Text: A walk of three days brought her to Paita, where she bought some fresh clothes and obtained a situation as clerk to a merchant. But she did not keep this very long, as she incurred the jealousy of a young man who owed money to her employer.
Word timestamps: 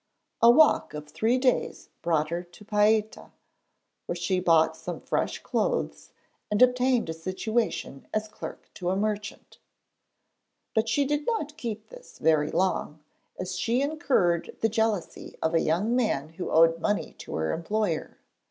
A 0.41 0.49
walk 0.49 0.95
of 0.95 1.07
three 1.07 1.37
days 1.37 1.89
brought 2.01 2.31
her 2.31 2.41
to 2.41 2.65
Paita, 2.65 3.31
where 4.07 4.15
she 4.15 4.39
bought 4.39 4.75
some 4.75 4.99
fresh 4.99 5.37
clothes 5.43 6.11
and 6.49 6.59
obtained 6.59 7.07
a 7.07 7.13
situation 7.13 8.07
as 8.11 8.27
clerk 8.27 8.73
to 8.73 8.89
a 8.89 8.95
merchant. 8.95 9.59
But 10.73 10.89
she 10.89 11.05
did 11.05 11.27
not 11.27 11.55
keep 11.55 11.89
this 11.89 12.17
very 12.17 12.49
long, 12.49 13.03
as 13.37 13.55
she 13.59 13.83
incurred 13.83 14.57
the 14.61 14.69
jealousy 14.69 15.37
of 15.39 15.53
a 15.53 15.61
young 15.61 15.95
man 15.95 16.29
who 16.29 16.49
owed 16.49 16.79
money 16.79 17.13
to 17.19 17.35
her 17.35 17.53
employer. 17.53 18.17